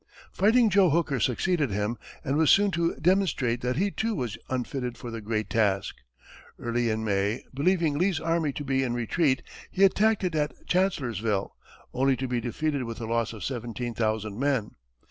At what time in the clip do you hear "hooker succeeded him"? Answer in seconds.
0.89-1.95